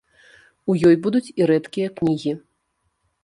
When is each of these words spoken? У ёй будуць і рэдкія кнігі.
У 0.73 0.75
ёй 0.91 0.95
будуць 1.03 1.33
і 1.41 1.47
рэдкія 1.51 1.87
кнігі. 1.99 2.33